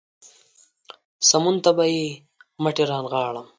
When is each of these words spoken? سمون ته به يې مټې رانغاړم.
سمون 1.29 1.55
ته 1.63 1.71
به 1.77 1.85
يې 1.93 2.05
مټې 2.63 2.83
رانغاړم. 2.91 3.47